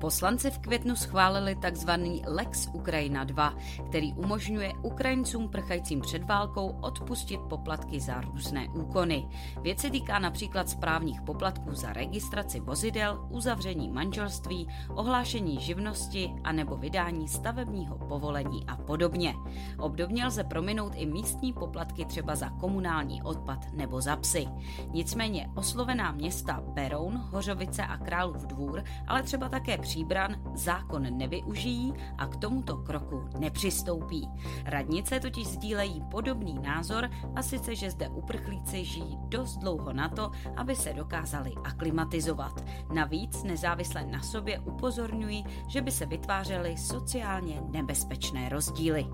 Poslanci 0.00 0.50
v 0.50 0.58
květnu 0.58 0.96
schválili 0.96 1.56
tzv. 1.56 1.90
Lex 2.26 2.68
Ukrajina 2.72 3.24
2, 3.24 3.54
který 3.88 4.12
umožňuje 4.12 4.72
Ukrajincům 4.82 5.48
prchajícím 5.48 6.00
před 6.00 6.24
válkou 6.24 6.78
odpustit 6.80 7.40
poplatky 7.40 8.00
za 8.00 8.20
různé 8.20 8.68
úkony. 8.68 9.28
Věc 9.62 9.80
se 9.80 9.90
týká 9.90 10.18
například 10.18 10.68
správních 10.68 11.20
poplatků 11.20 11.74
za 11.74 11.92
registraci 11.92 12.60
vozidel, 12.60 13.26
uzavření 13.30 13.88
manželství, 13.90 14.68
ohlášení 14.94 15.60
živnosti 15.60 16.32
a 16.44 16.52
nebo 16.52 16.76
vydání 16.76 17.28
stavebního 17.28 17.98
povolení 17.98 18.64
a 18.66 18.76
podobně. 18.76 19.34
Obdobně 19.78 20.26
lze 20.26 20.44
prominout 20.44 20.92
i 20.96 21.06
místní 21.06 21.52
poplatky 21.52 22.04
třeba 22.04 22.36
za 22.36 22.50
komunální 22.50 23.22
odpad 23.22 23.72
nebo 23.72 24.00
za 24.00 24.16
psy. 24.16 24.48
Nicméně 24.90 25.50
oslovená 25.54 26.12
města 26.12 26.62
Beroun, 26.66 27.16
Hořovice 27.16 27.82
a 27.82 27.96
Králův 27.96 28.46
dvůr, 28.46 28.84
ale 29.06 29.22
třeba 29.22 29.48
také 29.48 29.78
Příbran 29.88 30.36
zákon 30.54 31.18
nevyužijí 31.18 31.94
a 32.18 32.26
k 32.26 32.36
tomuto 32.36 32.76
kroku 32.76 33.24
nepřistoupí. 33.38 34.28
Radnice 34.64 35.20
totiž 35.20 35.46
sdílejí 35.46 36.02
podobný 36.10 36.58
názor 36.62 37.10
a 37.34 37.42
sice, 37.42 37.74
že 37.74 37.90
zde 37.90 38.08
uprchlíci 38.08 38.84
žijí 38.84 39.18
dost 39.28 39.56
dlouho 39.56 39.92
na 39.92 40.08
to, 40.08 40.30
aby 40.56 40.76
se 40.76 40.92
dokázali 40.92 41.52
aklimatizovat. 41.64 42.64
Navíc 42.94 43.42
nezávisle 43.42 44.06
na 44.06 44.22
sobě 44.22 44.58
upozorňují, 44.58 45.44
že 45.68 45.80
by 45.80 45.90
se 45.90 46.06
vytvářely 46.06 46.76
sociálně 46.76 47.62
nebezpečné 47.70 48.48
rozdíly. 48.48 49.06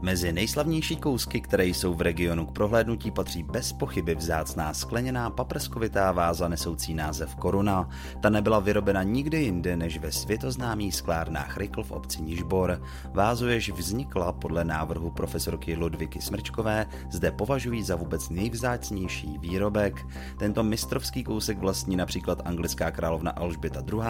Mezi 0.00 0.32
nejslavnější 0.32 0.96
kousky, 0.96 1.40
které 1.40 1.66
jsou 1.66 1.94
v 1.94 2.00
regionu 2.00 2.46
k 2.46 2.52
prohlédnutí, 2.52 3.10
patří 3.10 3.42
bez 3.42 3.72
pochyby 3.72 4.14
vzácná 4.14 4.74
skleněná 4.74 5.30
paprskovitá 5.30 6.12
váza 6.12 6.48
nesoucí 6.48 6.94
název 6.94 7.34
Koruna. 7.34 7.88
Ta 8.20 8.30
nebyla 8.30 8.58
vyrobena 8.60 9.02
nikde 9.02 9.40
jinde 9.40 9.76
než 9.76 9.98
ve 9.98 10.12
světoznámých 10.12 10.94
sklárnách 10.94 11.56
Rykl 11.56 11.82
v 11.82 11.90
obci 11.90 12.22
Nižbor. 12.22 12.82
Vázu, 13.14 13.48
jež 13.48 13.70
vznikla 13.70 14.32
podle 14.32 14.64
návrhu 14.64 15.10
profesorky 15.10 15.76
Ludviky 15.76 16.20
Smrčkové, 16.20 16.86
zde 17.10 17.32
považují 17.32 17.82
za 17.82 17.96
vůbec 17.96 18.28
nejvzácnější 18.28 19.38
výrobek. 19.38 20.06
Tento 20.38 20.62
mistrovský 20.62 21.24
kousek 21.24 21.58
vlastní 21.58 21.96
například 21.96 22.42
anglická 22.44 22.90
královna 22.90 23.30
Alžběta 23.30 23.82
II. 23.92 24.00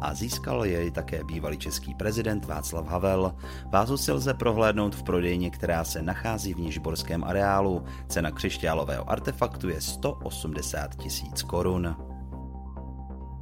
a 0.00 0.14
získal 0.14 0.64
jej 0.64 0.90
také 0.90 1.24
bývalý 1.24 1.58
český 1.58 1.94
prezident 1.94 2.44
Václav 2.44 2.86
Havel. 2.86 3.34
Vázu 3.72 3.96
si 3.96 4.12
lze 4.12 4.34
prohlédnout 4.34 4.94
v 4.94 5.02
prodejní 5.02 5.35
stěně, 5.36 5.50
která 5.50 5.84
se 5.84 6.02
nachází 6.02 6.54
v 6.54 6.60
Nižborském 6.60 7.24
areálu. 7.24 7.84
Cena 8.08 8.30
křišťálového 8.30 9.10
artefaktu 9.10 9.68
je 9.68 9.80
180 9.80 10.96
tisíc 10.96 11.42
korun. 11.42 12.05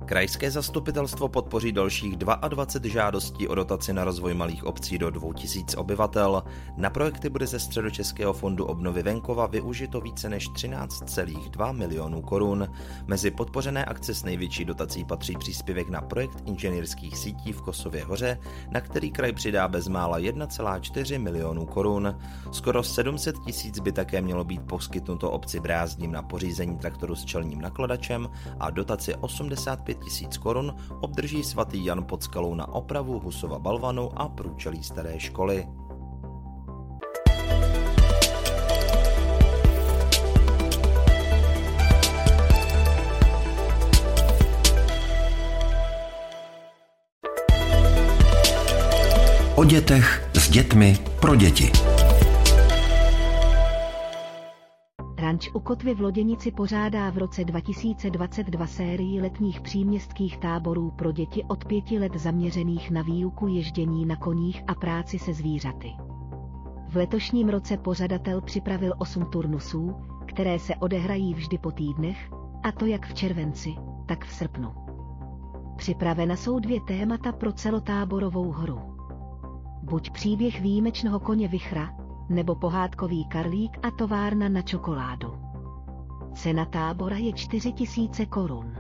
Krajské 0.06 0.50
zastupitelstvo 0.50 1.28
podpoří 1.28 1.72
dalších 1.72 2.16
22 2.16 2.92
žádostí 2.92 3.48
o 3.48 3.54
dotaci 3.54 3.92
na 3.92 4.04
rozvoj 4.04 4.34
malých 4.34 4.64
obcí 4.64 4.98
do 4.98 5.10
2000 5.10 5.76
obyvatel. 5.76 6.42
Na 6.76 6.90
projekty 6.90 7.30
bude 7.30 7.46
ze 7.46 7.58
Středočeského 7.58 8.32
fondu 8.32 8.64
obnovy 8.64 9.02
venkova 9.02 9.46
využito 9.46 10.00
více 10.00 10.28
než 10.28 10.50
13,2 10.50 11.72
milionů 11.72 12.22
korun. 12.22 12.68
Mezi 13.06 13.30
podpořené 13.30 13.84
akce 13.84 14.14
s 14.14 14.24
největší 14.24 14.64
dotací 14.64 15.04
patří 15.04 15.36
příspěvek 15.36 15.88
na 15.88 16.00
projekt 16.00 16.42
inženýrských 16.46 17.18
sítí 17.18 17.52
v 17.52 17.62
Kosově 17.62 18.04
hoře, 18.04 18.38
na 18.70 18.80
který 18.80 19.10
kraj 19.10 19.32
přidá 19.32 19.68
bezmála 19.68 20.18
1,4 20.18 21.20
milionů 21.20 21.66
korun. 21.66 22.18
Skoro 22.52 22.82
700 22.82 23.36
tisíc 23.46 23.78
by 23.78 23.92
také 23.92 24.22
mělo 24.22 24.44
být 24.44 24.62
poskytnuto 24.62 25.30
obci 25.30 25.60
Brázdním 25.60 26.12
na 26.12 26.22
pořízení 26.22 26.78
traktoru 26.78 27.14
s 27.14 27.24
čelním 27.24 27.60
nakladačem 27.60 28.30
a 28.60 28.70
dotaci 28.70 29.14
85 29.14 29.93
tisíc 29.94 30.36
korun 30.36 30.74
obdrží 31.00 31.44
svatý 31.44 31.84
Jan 31.84 32.04
pod 32.04 32.22
skalou 32.22 32.54
na 32.54 32.68
opravu 32.68 33.20
Husova 33.20 33.58
balvanu 33.58 34.10
a 34.20 34.28
průčelí 34.28 34.82
staré 34.82 35.20
školy. 35.20 35.66
O 49.54 49.64
dětech 49.64 50.28
s 50.34 50.50
dětmi 50.50 50.98
pro 51.20 51.36
děti. 51.36 51.93
Ranč 55.34 55.50
u 55.54 55.60
Kotvy 55.60 55.94
v 55.94 56.00
Loděnici 56.00 56.50
pořádá 56.52 57.10
v 57.10 57.18
roce 57.18 57.44
2022 57.44 58.66
sérii 58.66 59.20
letních 59.20 59.60
příměstských 59.60 60.38
táborů 60.38 60.90
pro 60.90 61.12
děti 61.12 61.44
od 61.44 61.64
pěti 61.64 61.98
let 61.98 62.16
zaměřených 62.16 62.90
na 62.90 63.02
výuku 63.02 63.46
ježdění 63.46 64.06
na 64.06 64.16
koních 64.16 64.64
a 64.66 64.74
práci 64.74 65.18
se 65.18 65.34
zvířaty. 65.34 65.92
V 66.88 66.96
letošním 66.96 67.48
roce 67.48 67.76
pořadatel 67.76 68.40
připravil 68.40 68.94
osm 68.98 69.24
turnusů, 69.24 69.94
které 70.26 70.58
se 70.58 70.74
odehrají 70.76 71.34
vždy 71.34 71.58
po 71.58 71.70
týdnech, 71.70 72.30
a 72.62 72.72
to 72.72 72.86
jak 72.86 73.06
v 73.06 73.14
červenci, 73.14 73.74
tak 74.06 74.24
v 74.24 74.32
srpnu. 74.32 74.72
Připravena 75.76 76.36
jsou 76.36 76.58
dvě 76.58 76.80
témata 76.80 77.32
pro 77.32 77.52
celotáborovou 77.52 78.50
hru. 78.50 78.80
Buď 79.82 80.10
příběh 80.10 80.60
výjimečného 80.60 81.20
koně 81.20 81.48
Vichra, 81.48 82.03
nebo 82.28 82.54
pohádkový 82.54 83.24
karlík 83.24 83.78
a 83.82 83.90
továrna 83.90 84.48
na 84.48 84.62
čokoládu. 84.62 85.34
Cena 86.34 86.64
tábora 86.64 87.16
je 87.16 87.32
4000 87.32 88.26
korun. 88.26 88.76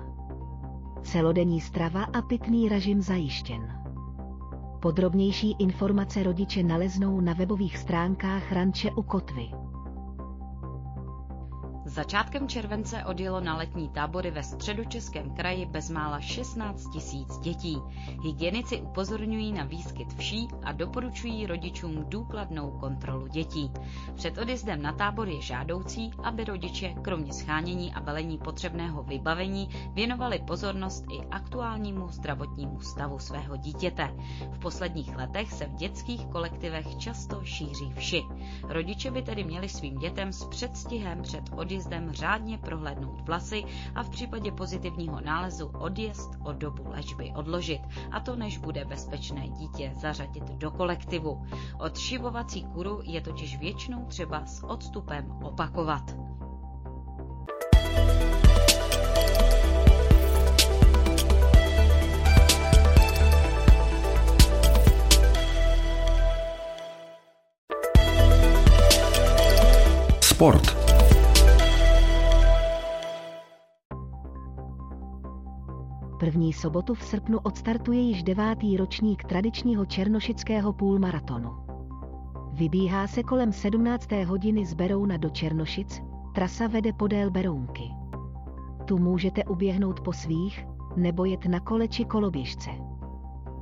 Celodenní 1.02 1.60
strava 1.60 2.04
a 2.04 2.22
pitný 2.22 2.68
režim 2.68 3.02
zajištěn. 3.02 3.80
Podrobnější 4.80 5.56
informace 5.58 6.22
rodiče 6.22 6.62
naleznou 6.62 7.20
na 7.20 7.32
webových 7.32 7.78
stránkách 7.78 8.52
Ranče 8.52 8.90
u 8.90 9.02
Kotvy. 9.02 9.63
Začátkem 11.94 12.48
července 12.48 13.04
odjelo 13.04 13.40
na 13.40 13.56
letní 13.56 13.88
tábory 13.88 14.30
ve 14.30 14.42
středočeském 14.42 15.30
kraji 15.34 15.66
bezmála 15.66 16.20
16 16.20 16.90
tisíc 16.92 17.38
dětí. 17.38 17.78
Hygienici 18.24 18.80
upozorňují 18.80 19.52
na 19.52 19.64
výskyt 19.64 20.12
vší 20.14 20.48
a 20.64 20.72
doporučují 20.72 21.46
rodičům 21.46 22.04
důkladnou 22.08 22.70
kontrolu 22.70 23.26
dětí. 23.26 23.70
Před 24.14 24.38
odjezdem 24.38 24.82
na 24.82 24.92
tábor 24.92 25.28
je 25.28 25.40
žádoucí, 25.40 26.10
aby 26.22 26.44
rodiče, 26.44 26.94
kromě 27.02 27.32
schánění 27.32 27.94
a 27.94 28.00
velení 28.00 28.38
potřebného 28.38 29.02
vybavení, 29.02 29.68
věnovali 29.92 30.38
pozornost 30.46 31.04
i 31.12 31.26
aktuálnímu 31.30 32.08
zdravotnímu 32.08 32.80
stavu 32.80 33.18
svého 33.18 33.56
dítěte. 33.56 34.14
V 34.52 34.58
posledních 34.58 35.16
letech 35.16 35.52
se 35.52 35.66
v 35.66 35.74
dětských 35.74 36.26
kolektivech 36.26 36.96
často 36.98 37.44
šíří 37.44 37.92
vši. 37.96 38.22
Rodiče 38.68 39.10
by 39.10 39.22
tedy 39.22 39.44
měli 39.44 39.68
svým 39.68 39.98
dětem 39.98 40.32
s 40.32 40.44
předstihem 40.44 41.22
před 41.22 41.42
odjezdem 41.56 41.83
odjezdem 41.84 42.12
řádně 42.12 42.58
prohlédnout 42.58 43.20
vlasy 43.20 43.64
a 43.94 44.02
v 44.02 44.08
případě 44.10 44.52
pozitivního 44.52 45.20
nálezu 45.20 45.66
odjezd 45.66 46.30
o 46.44 46.52
dobu 46.52 46.82
léčby 46.88 47.32
odložit, 47.36 47.80
a 48.12 48.20
to 48.20 48.36
než 48.36 48.58
bude 48.58 48.84
bezpečné 48.84 49.48
dítě 49.48 49.92
zařadit 50.00 50.44
do 50.44 50.70
kolektivu. 50.70 51.42
Odšivovací 51.78 52.64
kuru 52.64 53.00
je 53.04 53.20
totiž 53.20 53.58
většinou 53.58 54.04
třeba 54.06 54.46
s 54.46 54.64
odstupem 54.64 55.30
opakovat. 55.42 56.16
Sport. 70.22 70.83
První 76.24 76.52
sobotu 76.52 76.94
v 76.94 77.02
srpnu 77.02 77.38
odstartuje 77.38 78.00
již 78.00 78.22
devátý 78.22 78.76
ročník 78.76 79.24
tradičního 79.24 79.86
černošického 79.86 80.72
půlmaratonu. 80.72 81.50
Vybíhá 82.52 83.06
se 83.06 83.22
kolem 83.22 83.52
17. 83.52 84.12
hodiny 84.26 84.66
z 84.66 84.74
Berouna 84.74 85.16
do 85.16 85.30
Černošic, 85.30 86.02
trasa 86.34 86.66
vede 86.66 86.92
podél 86.92 87.30
Berounky. 87.30 87.90
Tu 88.84 88.98
můžete 88.98 89.44
uběhnout 89.44 90.00
po 90.00 90.12
svých, 90.12 90.66
nebo 90.96 91.24
jet 91.24 91.46
na 91.46 91.60
kole 91.60 91.88
či 91.88 92.04
koloběžce. 92.04 92.70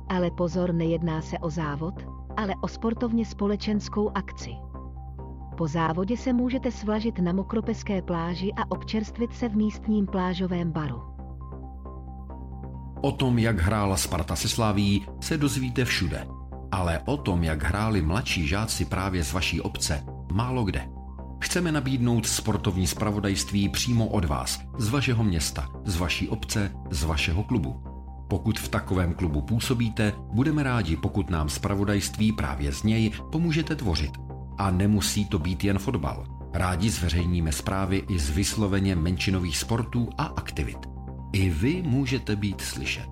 Ale 0.09 0.31
pozor, 0.31 0.73
nejedná 0.73 1.21
se 1.21 1.39
o 1.39 1.49
závod, 1.49 2.07
ale 2.37 2.53
o 2.61 2.67
sportovně 2.67 3.25
společenskou 3.25 4.11
akci. 4.15 4.51
Po 5.57 5.67
závodě 5.67 6.17
se 6.17 6.33
můžete 6.33 6.71
svlažit 6.71 7.19
na 7.19 7.33
mokropeské 7.33 8.01
pláži 8.01 8.51
a 8.55 8.71
občerstvit 8.71 9.33
se 9.33 9.49
v 9.49 9.55
místním 9.55 10.05
plážovém 10.05 10.71
baru. 10.71 11.12
O 13.05 13.11
tom, 13.11 13.39
jak 13.39 13.59
hrála 13.59 13.97
Sparta 13.97 14.35
se 14.35 14.49
Slaví, 14.49 15.05
se 15.21 15.37
dozvíte 15.37 15.85
všude. 15.85 16.27
Ale 16.71 16.99
o 17.05 17.17
tom, 17.17 17.43
jak 17.43 17.63
hráli 17.63 18.01
mladší 18.01 18.47
žáci 18.47 18.85
právě 18.85 19.23
z 19.23 19.33
vaší 19.33 19.61
obce, 19.61 20.03
málo 20.31 20.63
kde. 20.63 20.89
Chceme 21.41 21.71
nabídnout 21.71 22.25
sportovní 22.25 22.87
spravodajství 22.87 23.69
přímo 23.69 24.07
od 24.07 24.25
vás, 24.25 24.61
z 24.77 24.89
vašeho 24.89 25.23
města, 25.23 25.69
z 25.85 25.97
vaší 25.97 26.29
obce, 26.29 26.71
z 26.91 27.03
vašeho 27.03 27.43
klubu. 27.43 27.83
Pokud 28.29 28.59
v 28.59 28.67
takovém 28.67 29.13
klubu 29.13 29.41
působíte, 29.41 30.13
budeme 30.33 30.63
rádi, 30.63 30.97
pokud 30.97 31.29
nám 31.29 31.49
spravodajství 31.49 32.31
právě 32.31 32.71
z 32.71 32.83
něj 32.83 33.11
pomůžete 33.31 33.75
tvořit. 33.75 34.11
A 34.57 34.71
nemusí 34.71 35.25
to 35.25 35.39
být 35.39 35.63
jen 35.63 35.79
fotbal. 35.79 36.25
Rádi 36.53 36.89
zveřejníme 36.89 37.51
zprávy 37.51 38.03
i 38.09 38.19
z 38.19 38.29
vysloveně 38.29 38.95
menšinových 38.95 39.57
sportů 39.57 40.09
a 40.17 40.23
aktivit. 40.23 40.92
I 41.33 41.49
vy 41.49 41.81
můžete 41.81 42.35
být 42.35 42.61
slyšet. 42.61 43.09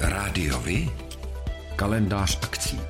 Rádiovi? 0.00 0.90
Kalendář 1.76 2.38
akcí. 2.42 2.85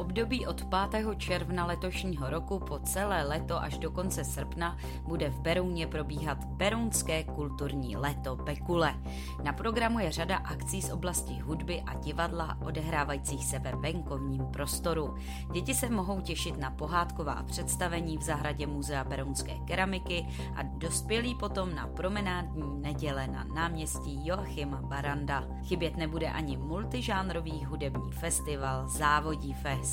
Období 0.00 0.46
od 0.46 0.64
5. 0.90 1.06
června 1.16 1.66
letošního 1.66 2.30
roku 2.30 2.58
po 2.58 2.78
celé 2.78 3.22
leto 3.22 3.62
až 3.62 3.78
do 3.78 3.90
konce 3.90 4.24
srpna 4.24 4.76
bude 5.02 5.30
v 5.30 5.40
Berouně 5.40 5.86
probíhat 5.86 6.44
Berounské 6.44 7.24
kulturní 7.24 7.96
leto 7.96 8.36
Bekule. 8.36 8.94
Na 9.42 9.52
programu 9.52 9.98
je 9.98 10.12
řada 10.12 10.36
akcí 10.36 10.82
z 10.82 10.92
oblasti 10.92 11.38
hudby 11.38 11.82
a 11.86 11.94
divadla 11.94 12.58
odehrávajících 12.64 13.44
se 13.44 13.58
ve 13.58 13.72
venkovním 13.76 14.46
prostoru. 14.46 15.14
Děti 15.52 15.74
se 15.74 15.90
mohou 15.90 16.20
těšit 16.20 16.58
na 16.58 16.70
pohádková 16.70 17.42
představení 17.42 18.18
v 18.18 18.22
zahradě 18.22 18.66
Muzea 18.66 19.04
Berounské 19.04 19.54
keramiky 19.64 20.26
a 20.56 20.62
dospělí 20.62 21.34
potom 21.34 21.74
na 21.74 21.86
promenádní 21.86 22.80
neděle 22.80 23.26
na 23.26 23.44
náměstí 23.44 24.26
Joachima 24.26 24.82
Baranda. 24.82 25.44
Chybět 25.64 25.96
nebude 25.96 26.30
ani 26.30 26.56
multižánrový 26.56 27.64
hudební 27.64 28.12
festival 28.12 28.88
Závodí 28.88 29.52
Fest. 29.52 29.89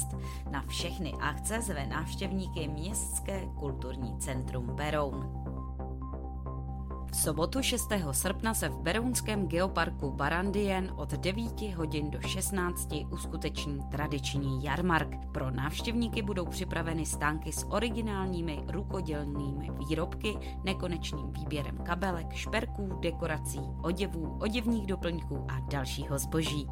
Na 0.52 0.62
všechny 0.68 1.14
akce 1.14 1.62
zve 1.62 1.88
návštěvníky 1.88 2.68
Městské 2.68 3.48
kulturní 3.60 4.18
centrum 4.20 4.76
Beroun. 4.76 5.48
V 7.12 7.16
sobotu 7.16 7.62
6. 7.62 7.90
srpna 8.12 8.54
se 8.54 8.70
v 8.70 8.78
Berounském 8.78 9.48
geoparku 9.48 10.12
Barandien 10.12 10.94
od 10.96 11.12
9 11.12 11.62
hodin 11.62 12.12
do 12.12 12.22
16 12.22 12.90
uskuteční 13.12 13.80
tradiční 13.92 14.64
jarmark. 14.64 15.16
Pro 15.32 15.52
návštěvníky 15.52 16.22
budou 16.22 16.46
připraveny 16.46 17.06
stánky 17.06 17.52
s 17.52 17.68
originálními 17.68 18.60
rukodělnými 18.68 19.72
výrobky, 19.72 20.38
nekonečným 20.64 21.32
výběrem 21.32 21.78
kabelek, 21.78 22.34
šperků, 22.34 23.00
dekorací, 23.00 23.62
oděvů, 23.84 24.38
oděvních 24.42 24.88
doplňků 24.88 25.46
a 25.48 25.60
dalšího 25.60 26.20
zboží 26.20 26.68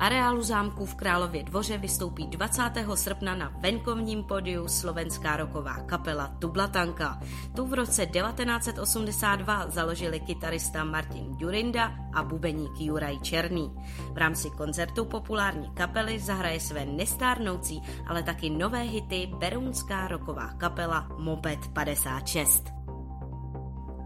areálu 0.00 0.42
zámku 0.42 0.86
v 0.86 0.94
Králově 0.94 1.42
dvoře 1.42 1.78
vystoupí 1.78 2.26
20. 2.26 2.62
srpna 2.94 3.34
na 3.34 3.52
venkovním 3.60 4.24
podiu 4.24 4.68
slovenská 4.68 5.36
roková 5.36 5.74
kapela 5.74 6.28
Tublatanka. 6.38 7.20
Tu 7.56 7.66
v 7.66 7.74
roce 7.74 8.06
1982 8.06 9.70
založili 9.70 10.20
kytarista 10.20 10.84
Martin 10.84 11.36
Durinda 11.36 11.92
a 12.14 12.22
bubeník 12.22 12.80
Juraj 12.80 13.18
Černý. 13.18 13.72
V 14.12 14.18
rámci 14.18 14.50
koncertu 14.50 15.04
populární 15.04 15.70
kapely 15.74 16.18
zahraje 16.18 16.60
své 16.60 16.84
nestárnoucí, 16.86 17.82
ale 18.06 18.22
taky 18.22 18.50
nové 18.50 18.82
hity 18.82 19.30
berounská 19.38 20.08
roková 20.08 20.52
kapela 20.58 21.08
Moped 21.18 21.68
56. 21.72 22.79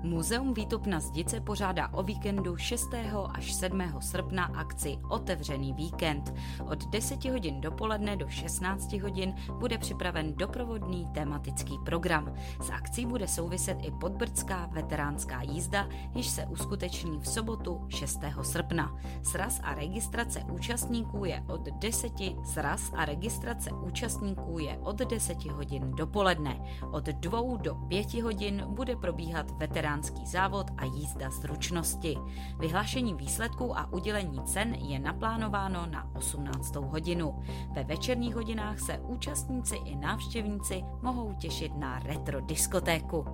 Muzeum 0.04 0.54
Výtupna 0.54 1.00
Zdice 1.00 1.40
pořádá 1.40 1.88
o 1.88 2.02
víkendu 2.02 2.56
6. 2.56 2.94
až 3.32 3.52
7. 3.52 3.82
srpna 4.00 4.44
akci 4.44 4.98
Otevřený 5.08 5.72
víkend. 5.72 6.34
Od 6.70 6.86
10 6.86 7.24
hodin 7.24 7.60
dopoledne 7.60 8.16
do 8.16 8.28
16 8.28 8.92
hodin 8.92 9.34
bude 9.58 9.78
připraven 9.78 10.34
doprovodný 10.34 11.06
tematický 11.14 11.78
program. 11.84 12.34
S 12.60 12.70
akcí 12.70 13.06
bude 13.06 13.28
souviset 13.28 13.78
i 13.82 13.90
podbrdská 13.90 14.66
veteránská 14.72 15.42
jízda, 15.42 15.88
již 16.14 16.26
se 16.26 16.46
uskuteční 16.46 17.18
v 17.18 17.28
sobotu 17.28 17.86
6. 17.88 18.20
srpna. 18.42 18.96
Sraz 19.22 19.60
a 19.62 19.74
registrace 19.74 20.40
účastníků 20.52 21.24
je 21.24 21.44
od 21.48 21.64
10 21.64 22.12
sraz 22.44 22.92
a 22.96 23.04
registrace 23.04 23.70
účastníků 23.72 24.58
je 24.58 24.78
od 24.78 24.96
10 24.96 25.44
hodin 25.44 25.90
dopoledne. 25.96 26.60
Od 26.90 27.04
2 27.04 27.56
do 27.56 27.74
5 27.74 28.14
hodin 28.14 28.64
bude 28.68 28.96
probíhat 28.96 29.50
veterán 29.50 29.93
veteránský 29.94 30.26
závod 30.26 30.70
a 30.76 30.84
jízda 30.84 31.30
zručnosti. 31.30 32.16
Vyhlášení 32.58 33.14
výsledků 33.14 33.78
a 33.78 33.92
udělení 33.92 34.40
cen 34.44 34.74
je 34.74 34.98
naplánováno 34.98 35.86
na 35.86 36.14
18. 36.14 36.74
hodinu. 36.76 37.42
Ve 37.74 37.84
večerních 37.84 38.34
hodinách 38.34 38.78
se 38.78 38.98
účastníci 38.98 39.76
i 39.76 39.96
návštěvníci 39.96 40.82
mohou 41.02 41.32
těšit 41.32 41.72
na 41.78 41.98
retro 41.98 42.40
diskotéku. 42.40 43.24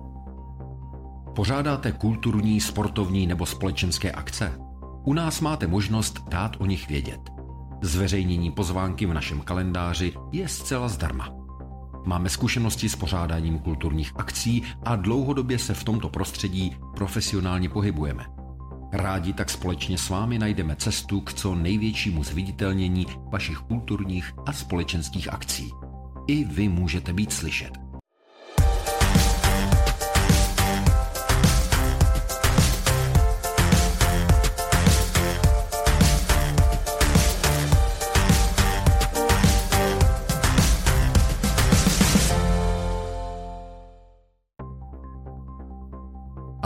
Pořádáte 1.35 1.91
kulturní, 1.91 2.61
sportovní 2.61 3.27
nebo 3.27 3.45
společenské 3.45 4.11
akce? 4.11 4.57
U 5.03 5.13
nás 5.13 5.41
máte 5.41 5.67
možnost 5.67 6.29
dát 6.29 6.55
o 6.59 6.65
nich 6.65 6.87
vědět. 6.87 7.29
Zveřejnění 7.81 8.51
pozvánky 8.51 9.05
v 9.05 9.13
našem 9.13 9.41
kalendáři 9.41 10.13
je 10.31 10.47
zcela 10.47 10.87
zdarma. 10.87 11.40
Máme 12.05 12.29
zkušenosti 12.29 12.89
s 12.89 12.95
pořádáním 12.95 13.59
kulturních 13.59 14.11
akcí 14.15 14.63
a 14.83 14.95
dlouhodobě 14.95 15.59
se 15.59 15.73
v 15.73 15.83
tomto 15.83 16.09
prostředí 16.09 16.75
profesionálně 16.95 17.69
pohybujeme. 17.69 18.25
Rádi 18.93 19.33
tak 19.33 19.49
společně 19.49 19.97
s 19.97 20.09
vámi 20.09 20.39
najdeme 20.39 20.75
cestu 20.75 21.21
k 21.21 21.33
co 21.33 21.55
největšímu 21.55 22.23
zviditelnění 22.23 23.05
vašich 23.31 23.57
kulturních 23.57 24.33
a 24.45 24.53
společenských 24.53 25.33
akcí. 25.33 25.71
I 26.27 26.43
vy 26.43 26.69
můžete 26.69 27.13
být 27.13 27.33
slyšet. 27.33 27.80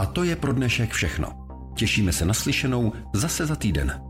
A 0.06 0.08
to 0.08 0.24
je 0.24 0.36
pro 0.36 0.52
dnešek 0.52 0.92
všechno. 0.92 1.28
Těšíme 1.74 2.12
se 2.12 2.24
na 2.24 2.34
slyšenou 2.34 2.92
zase 3.12 3.46
za 3.46 3.56
týden. 3.56 4.00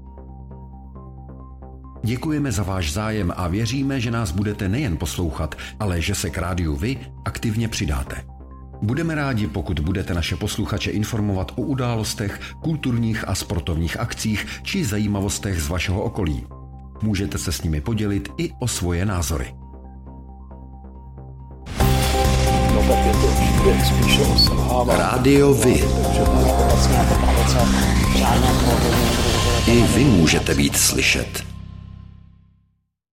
Děkujeme 2.04 2.52
za 2.52 2.62
váš 2.62 2.92
zájem 2.92 3.32
a 3.36 3.48
věříme, 3.48 4.00
že 4.00 4.10
nás 4.10 4.30
budete 4.30 4.68
nejen 4.68 4.96
poslouchat, 4.96 5.54
ale 5.80 6.00
že 6.00 6.14
se 6.14 6.30
k 6.30 6.38
rádiu 6.38 6.76
vy 6.76 6.98
aktivně 7.24 7.68
přidáte. 7.68 8.24
Budeme 8.82 9.14
rádi, 9.14 9.46
pokud 9.46 9.80
budete 9.80 10.14
naše 10.14 10.36
posluchače 10.36 10.90
informovat 10.90 11.52
o 11.56 11.62
událostech, 11.62 12.40
kulturních 12.62 13.28
a 13.28 13.34
sportovních 13.34 14.00
akcích 14.00 14.46
či 14.62 14.84
zajímavostech 14.84 15.62
z 15.62 15.68
vašeho 15.68 16.02
okolí. 16.02 16.46
Můžete 17.02 17.38
se 17.38 17.52
s 17.52 17.62
nimi 17.62 17.80
podělit 17.80 18.28
i 18.38 18.52
o 18.60 18.68
svoje 18.68 19.06
názory. 19.06 19.54
Rádio 24.88 25.54
Vy. 25.54 25.84
I 29.66 29.82
vy 29.82 30.04
můžete 30.04 30.54
být 30.54 30.76
slyšet. 30.76 31.55